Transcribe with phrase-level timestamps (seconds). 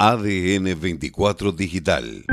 [0.00, 2.24] ADN 24 Digital.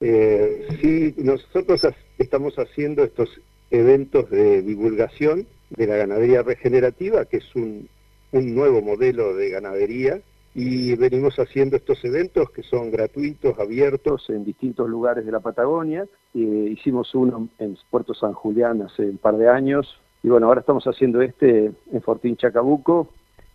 [0.00, 1.82] Eh, sí, nosotros
[2.16, 3.28] estamos haciendo estos
[3.70, 7.90] eventos de divulgación de la ganadería regenerativa, que es un,
[8.32, 10.22] nuevo modelo de ganadería,
[10.54, 16.06] y venimos haciendo estos eventos que son gratuitos, abiertos en distintos lugares de la Patagonia.
[16.34, 20.60] Eh, hicimos uno en Puerto San Julián hace un par de años, y bueno, ahora
[20.60, 23.08] estamos haciendo este en Fortín Chacabuco,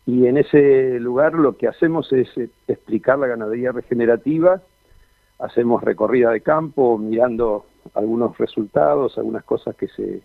[0.05, 4.62] y en ese lugar lo que hacemos es eh, explicar la ganadería regenerativa,
[5.39, 10.22] hacemos recorrida de campo mirando algunos resultados, algunas cosas que se,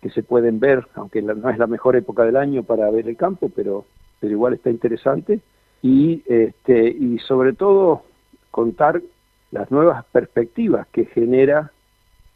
[0.00, 3.16] que se pueden ver, aunque no es la mejor época del año para ver el
[3.16, 3.84] campo, pero,
[4.20, 5.40] pero igual está interesante,
[5.82, 8.02] y, este, y sobre todo
[8.50, 9.02] contar
[9.50, 11.72] las nuevas perspectivas que genera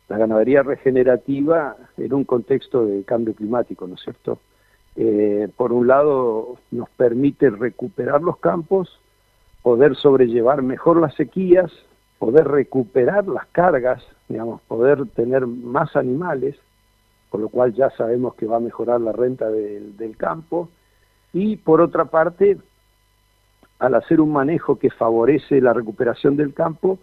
[0.09, 4.39] la ganadería regenerativa en un contexto de cambio climático, ¿no es cierto?
[4.95, 9.01] Eh, por un lado nos permite recuperar los campos,
[9.63, 11.73] poder sobrellevar mejor las sequías,
[12.19, 16.57] poder recuperar las cargas, digamos, poder tener más animales,
[17.29, 20.71] con lo cual ya sabemos que va a mejorar la renta del campo,
[21.33, 22.57] y por otra parte,
[23.79, 26.99] al hacer un manejo que favorece la recuperación del campo,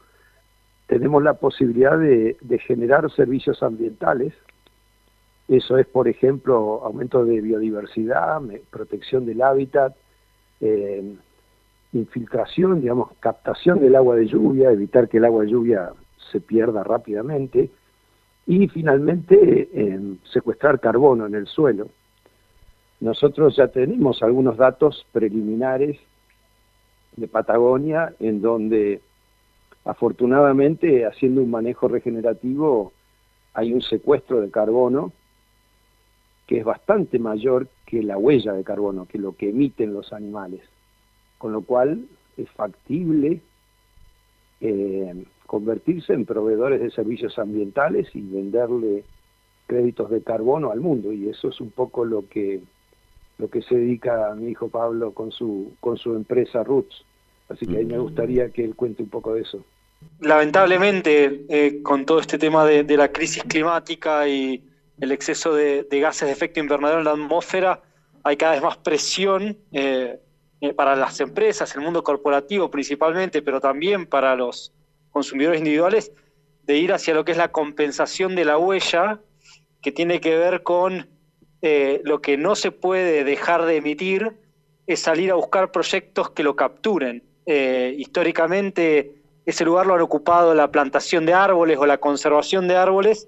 [0.88, 4.34] tenemos la posibilidad de generar servicios ambientales
[5.48, 9.96] eso es, por ejemplo, aumento de biodiversidad, protección del hábitat,
[10.62, 11.16] eh,
[11.92, 15.92] infiltración, digamos, captación del agua de lluvia, evitar que el agua de lluvia
[16.32, 17.70] se pierda rápidamente
[18.48, 20.00] y finalmente eh,
[20.32, 21.90] secuestrar carbono en el suelo.
[23.02, 26.00] Nosotros ya tenemos algunos datos preliminares
[27.18, 29.02] de Patagonia en donde
[29.86, 32.94] afortunadamente haciendo un manejo regenerativo
[33.54, 35.12] hay un secuestro de carbono
[36.48, 40.62] que es bastante mayor que la huella de carbono, que lo que emiten los animales.
[41.38, 42.06] Con lo cual
[42.38, 43.42] es factible
[44.60, 49.04] eh, convertirse en proveedores de servicios ambientales y venderle
[49.68, 51.14] créditos de carbono al mundo.
[51.14, 52.62] Y eso es un poco lo que
[53.40, 57.06] lo que se dedica mi hijo Pablo con su con su empresa Roots.
[57.50, 59.64] Así que ahí me gustaría que él cuente un poco de eso.
[60.20, 64.64] Lamentablemente, eh, con todo este tema de la crisis climática y,
[65.00, 67.82] el exceso de, gases de efecto invernadero en la atmósfera,
[68.24, 70.20] hay cada vez más presión eh,
[70.62, 74.72] eh, para las empresas, el mundo corporativo principalmente, pero también para los
[75.12, 76.12] consumidores individuales,
[76.64, 79.20] de ir hacia lo que es la compensación de la huella,
[79.82, 81.10] que tiene que ver con
[82.04, 84.34] lo que no se puede dejar de emitir,
[84.86, 87.24] es salir a buscar proyectos que lo capturen.
[87.46, 93.28] históricamente ese lugar lo han ocupado la plantación de árboles o la conservación de árboles,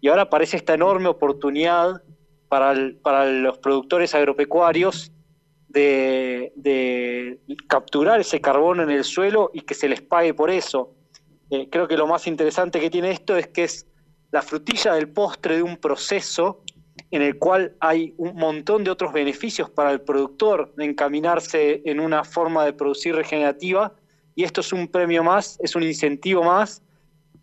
[0.00, 2.02] y ahora aparece esta enorme oportunidad
[2.48, 5.12] para, los productores agropecuarios
[5.68, 7.38] de,
[7.68, 10.94] capturar ese carbono en el suelo y que se les pague por eso.
[11.50, 13.86] Eh, creo que lo más interesante que tiene esto es que es
[14.30, 16.62] la frutilla del postre de un proceso
[17.10, 22.00] en el cual hay un montón de otros beneficios para el productor de encaminarse en
[22.00, 23.94] una forma de producir regenerativa
[24.38, 26.80] y esto es un premio más, es un incentivo más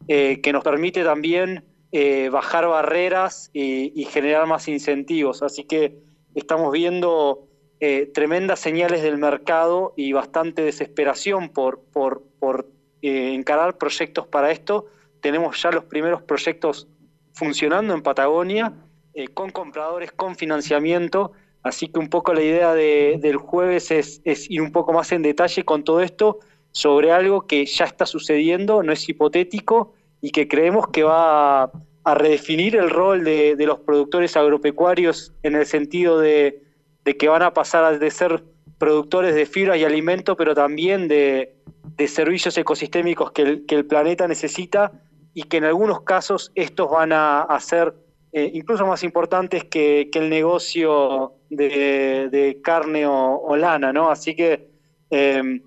[0.08, 1.62] eh, que nos permite también
[1.92, 5.44] eh, bajar barreras y, generar más incentivos.
[5.44, 5.98] Así que
[6.36, 7.50] estamos viendo
[7.82, 12.70] eh, tremendas señales del mercado y bastante desesperación por, por,
[13.02, 14.86] eh, encarar proyectos para esto.
[15.20, 16.88] Tenemos ya los primeros proyectos
[17.34, 18.72] funcionando en Patagonia,
[19.34, 21.34] con compradores, con financiamiento.
[21.62, 25.24] Así que un poco la idea del jueves es, es ir un poco más en
[25.24, 26.40] detalle con todo esto
[26.75, 31.72] sobre algo que ya está sucediendo, no es hipotético y que creemos que va a,
[32.16, 36.62] redefinir el rol de, los productores agropecuarios en el sentido de,
[37.18, 38.44] que van a pasar de ser
[38.78, 41.56] productores de fibra y alimento, pero también de,
[42.08, 44.91] servicios ecosistémicos que el, planeta necesita
[45.34, 47.96] y que en algunos casos estos van a, ser
[48.34, 54.12] eh, incluso más importantes que, el negocio de, carne o, lana, ¿no?
[54.12, 54.67] Así que,
[55.09, 55.61] eh,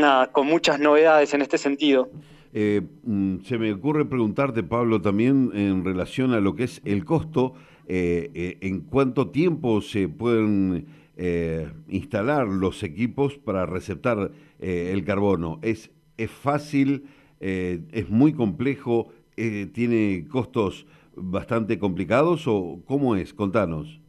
[0.00, 2.10] nada, con muchas novedades en este sentido.
[2.52, 7.04] Eh, mm, se me ocurre preguntarte, Pablo, también en relación a lo que es el
[7.04, 7.54] costo,
[7.86, 10.86] eh, eh, en cuánto tiempo se pueden
[11.88, 15.58] instalar los equipos para receptar el carbono.
[15.60, 17.04] ¿Es, es fácil?
[17.40, 19.12] ¿Es muy complejo?
[19.36, 23.34] ¿Tiene costos bastante complicados o cómo es?
[23.34, 24.00] Contanos.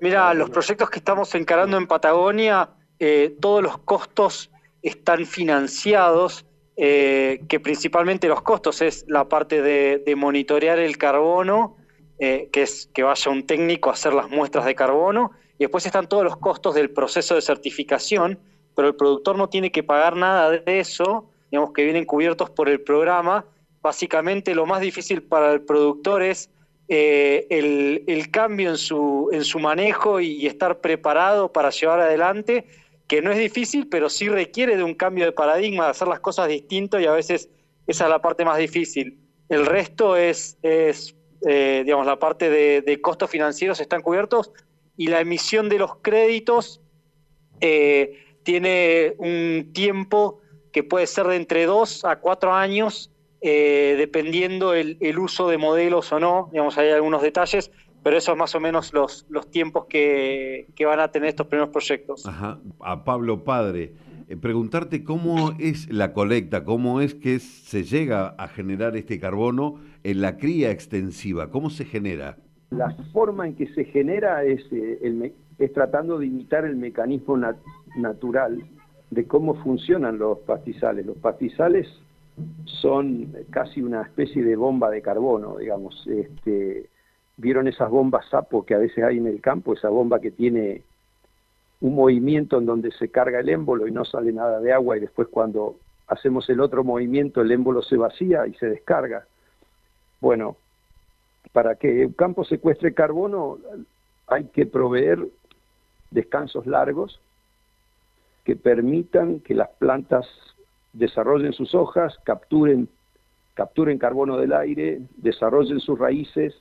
[0.00, 2.70] Mira, los proyectos que estamos encarando en Patagonia,
[3.40, 4.50] todos los costos
[4.82, 6.44] están financiados,
[6.76, 11.76] eh, que principalmente los costos es la parte de, monitorear el carbono,
[12.18, 15.86] eh, que es que vaya un técnico a hacer las muestras de carbono, y después
[15.86, 18.38] están todos los costos del proceso de certificación,
[18.76, 22.68] pero el productor no tiene que pagar nada de eso, digamos que vienen cubiertos por
[22.68, 23.44] el programa.
[23.82, 26.48] Básicamente lo más difícil para el productor es
[26.86, 32.66] eh, el, cambio en su manejo y, estar preparado para llevar adelante,
[33.08, 36.20] que no es difícil, pero sí requiere de un cambio de paradigma, de hacer las
[36.20, 37.48] cosas distinto y a veces
[37.86, 39.18] esa es la parte más difícil.
[39.48, 41.16] El resto es, es
[41.46, 44.52] eh, digamos, la parte de, costos financieros están cubiertos
[44.96, 46.80] y la emisión de los créditos
[47.60, 50.40] eh, tiene un tiempo
[50.72, 56.10] que puede ser de entre dos a cuatro años eh, dependiendo el, uso de modelos
[56.12, 57.70] o no, digamos, hay algunos detalles,
[58.02, 61.70] pero eso es más o menos los, los tiempos que, van a tener estos primeros
[61.70, 62.26] proyectos.
[62.26, 62.58] Ajá.
[62.80, 63.92] A Pablo Padre,
[64.28, 69.76] eh, preguntarte cómo es la colecta, cómo es que se llega a generar este carbono
[70.04, 72.36] en la cría extensiva, ¿cómo se genera?
[72.70, 77.38] La forma en que se genera es, eh, es tratando de imitar el mecanismo
[77.96, 78.62] natural
[79.10, 81.06] de cómo funcionan los pastizales.
[81.06, 81.88] Los pastizales
[82.64, 86.06] son casi una especie de bomba de carbono, digamos.
[86.06, 86.88] Este,
[87.38, 89.72] ¿Vieron esas bombas sapo que a veces hay en el campo?
[89.72, 90.82] Esa bomba que tiene
[91.80, 95.00] un movimiento en donde se carga el émbolo y no sale nada de agua y
[95.00, 95.76] después cuando
[96.08, 99.24] hacemos el otro movimiento el émbolo se vacía y se descarga.
[100.20, 100.56] Bueno,
[101.52, 103.58] para que un campo secuestre carbono
[104.26, 105.24] hay que proveer
[106.10, 107.20] descansos largos
[108.42, 110.26] que permitan que las plantas
[110.92, 112.88] desarrollen sus hojas, capturen,
[113.54, 116.60] capturen carbono del aire, desarrollen sus raíces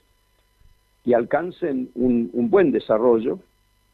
[1.08, 3.40] y alcancen un, buen desarrollo.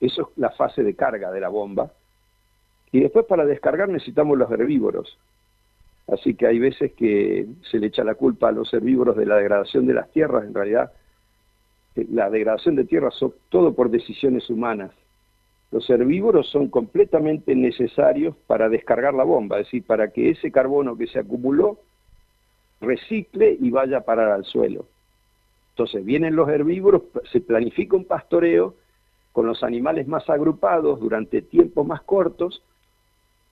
[0.02, 1.92] Eso es la fase de carga de la bomba.
[2.92, 5.16] Y después para descargar necesitamos los herbívoros.
[6.08, 9.36] Así que hay veces que se le echa la culpa a los herbívoros de la
[9.36, 10.44] degradación de las tierras.
[10.44, 10.92] En realidad,
[11.96, 14.90] eh, la degradación de tierras son todo por decisiones humanas.
[15.70, 20.98] Los herbívoros son completamente necesarios para descargar la bomba, es decir, para que ese carbono
[20.98, 21.78] que se acumuló
[22.82, 24.88] recicle y vaya a parar al suelo.
[25.74, 28.76] Entonces vienen los herbívoros, se planifica un pastoreo
[29.32, 32.62] con los animales más agrupados durante tiempos más cortos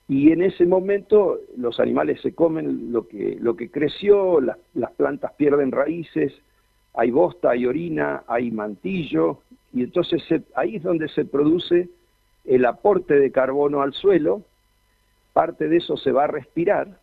[0.08, 6.34] y en ese momento los animales se comen lo que, creció, las, plantas pierden raíces,
[6.94, 9.40] hay bosta, hay orina, hay mantillo
[9.74, 10.22] y entonces
[10.56, 11.90] ahí es donde se produce
[12.46, 14.44] el aporte de carbono al suelo,
[15.34, 17.00] parte de eso se va a respirar,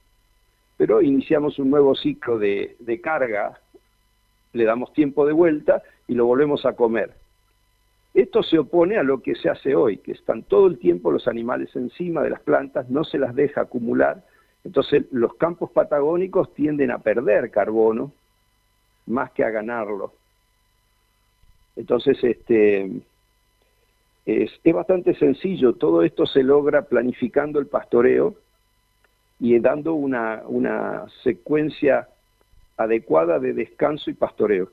[0.76, 3.58] pero iniciamos un nuevo ciclo de, carga,
[4.52, 7.14] le damos tiempo de vuelta y lo volvemos a comer.
[8.14, 11.28] Esto se opone a lo que se hace hoy, que están todo el tiempo los
[11.28, 14.24] animales encima de las plantas, no se las deja acumular,
[14.64, 18.12] entonces los campos patagónicos tienden a perder carbono
[19.06, 20.12] más que a ganarlo.
[21.76, 22.90] Entonces, este,
[24.26, 28.34] es, bastante sencillo, todo esto se logra planificando el pastoreo
[29.40, 32.08] y dando una, una secuencia
[32.78, 34.70] adecuada de descanso y pastoreo.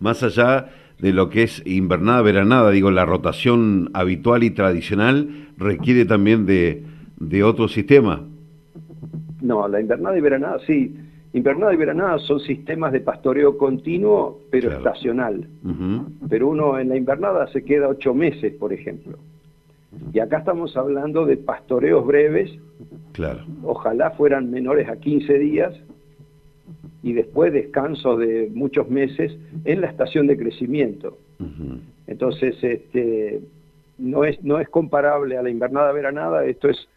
[0.00, 6.04] Más allá de lo que es invernada, veranada, digo, la rotación habitual y tradicional requiere
[6.04, 6.84] también de,
[7.18, 8.24] de otro sistema.
[9.40, 10.96] No, la invernada y veranada sí,
[11.34, 15.46] Invernada y veranada son sistemas de pastoreo continuo, pero estacional.
[16.28, 19.18] Pero uno en la invernada se queda ocho meses, por ejemplo.
[20.12, 22.50] Y acá estamos hablando de pastoreos breves.
[23.12, 23.40] Claro.
[23.62, 25.74] Ojalá fueran menores a 15 días
[27.02, 31.18] y después descansos de muchos meses en la estación de crecimiento.
[32.06, 33.40] Entonces, este,
[33.98, 36.88] no, es, no es comparable a la invernada veranada, esto es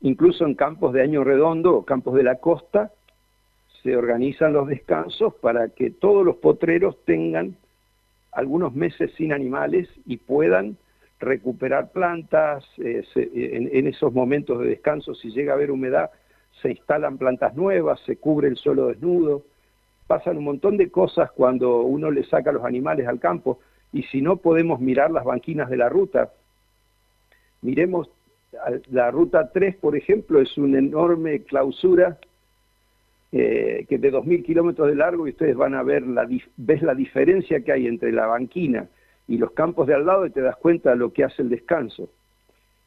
[0.00, 2.92] incluso en campos de año redondo o campos de la costa,
[3.82, 7.56] se organizan los descansos para que todos los potreros tengan
[8.32, 10.76] algunos meses sin animales y puedan
[11.20, 16.10] recuperar plantas, eh, en, esos momentos de descanso, si llega a haber humedad,
[16.62, 19.42] se instalan plantas nuevas, se cubre el suelo desnudo,
[20.06, 23.60] pasan un montón de cosas cuando uno le saca los animales al campo
[23.92, 26.32] y si no podemos mirar las banquinas de la ruta,
[27.62, 28.10] miremos
[28.90, 32.18] la ruta 3, por ejemplo, es una enorme clausura
[33.30, 36.94] eh, que de 2.000 kilómetros de largo y ustedes van a ver la, ves la
[36.94, 38.88] diferencia que hay entre la banquina
[39.26, 41.50] y los campos de al lado y te das cuenta de lo que hace el
[41.50, 42.08] descanso.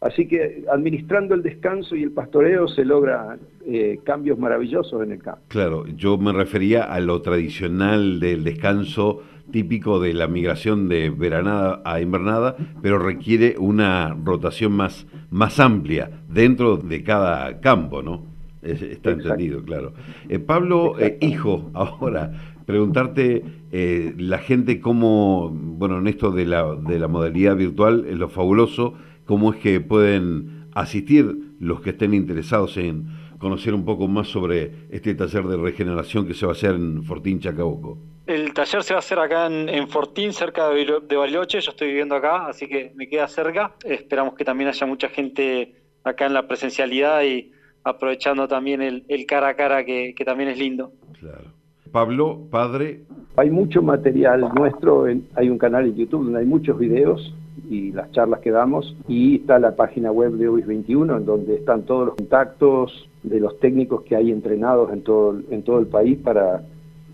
[0.02, 5.22] Así que administrando el descanso y el pastoreo se logra eh, cambios maravillosos en el
[5.22, 5.42] campo.
[5.48, 11.82] Claro, yo me refería a lo tradicional del descanso típico de la migración de veranada
[11.86, 18.32] a invernada, pero requiere una rotación más, más amplia dentro de cada campo, ¿no?
[18.64, 19.94] está entendido, claro.
[20.30, 22.32] Eh, Pablo, eh, hijo, ahora,
[22.66, 28.18] preguntarte eh, la gente cómo, bueno, en esto de la, de la modalidad virtual, es
[28.18, 28.94] lo fabuloso,
[29.32, 33.06] cómo es que pueden asistir los que estén interesados en
[33.38, 37.02] conocer un poco más sobre este taller de regeneración que se va a hacer en
[37.06, 37.98] Fortín Chacabuco.
[38.28, 41.62] El taller se va a hacer acá en, Fortín, cerca de Bariloche.
[41.62, 43.72] Yo estoy viviendo acá, así que me queda cerca.
[43.86, 47.54] Esperamos que también haya mucha gente acá en la presencialidad y
[47.86, 50.92] aprovechando también el, cara a cara que, también es lindo.
[51.18, 51.54] Claro.
[51.90, 53.04] Pablo, padre.
[53.38, 57.34] Hay mucho material nuestro, hay un canal en YouTube donde hay muchos videos
[57.70, 61.56] y las charlas que damos y está la página web de OIS 21 en donde
[61.56, 65.88] están todos los contactos de los técnicos que hay entrenados en todo, en todo el
[65.88, 66.64] país para,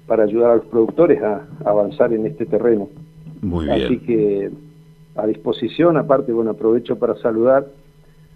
[0.07, 2.89] para ayudar a los productores a, avanzar en este terreno.
[3.41, 3.85] Muy bien.
[3.85, 4.51] Así que
[5.15, 7.67] a disposición, aparte, bueno, aprovecho para saludar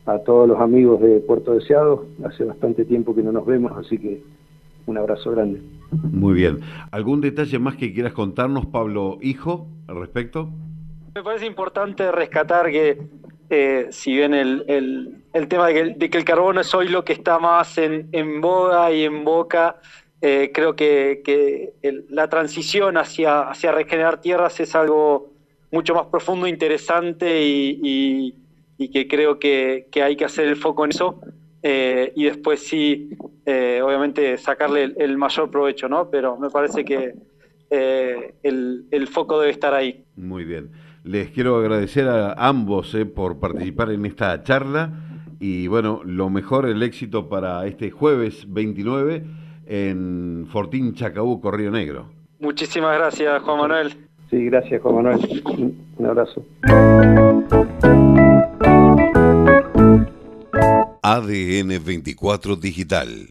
[0.05, 2.05] a todos los amigos de Puerto Deseado.
[2.25, 4.21] Hace bastante tiempo que no nos vemos, así que
[4.85, 5.61] un abrazo grande.
[5.91, 6.59] Muy bien.
[6.91, 10.49] ¿Algún detalle más que quieras contarnos, Pablo Hijo, al respecto?
[11.15, 13.01] Me parece importante rescatar que,
[13.49, 14.63] eh, si bien el,
[15.33, 18.91] el, tema de que, el carbono es hoy lo que está más en, en boga
[18.91, 19.77] y en boca,
[20.21, 21.73] eh, creo que, que
[22.09, 25.33] la transición hacia, hacia regenerar tierras es algo
[25.71, 28.35] mucho más profundo, interesante y
[28.81, 31.21] y que creo que, hay que hacer el foco en eso
[31.61, 33.11] eh, y después sí,
[33.45, 36.09] eh, obviamente, sacarle el, mayor provecho, ¿no?
[36.09, 37.13] Pero me parece que
[37.69, 40.03] eh, el, foco debe estar ahí.
[40.15, 40.71] Muy bien.
[41.03, 44.91] Les quiero agradecer a ambos por participar en esta charla
[45.39, 49.23] y bueno, lo mejor, el éxito para este jueves 29
[49.65, 52.11] en Fortín Chacabuco, Río Negro.
[52.39, 53.95] Muchísimas gracias, Juan Manuel.
[54.29, 55.43] Sí, gracias, Juan Manuel.
[55.97, 56.45] Un abrazo.
[61.01, 63.27] ADN 24 Digital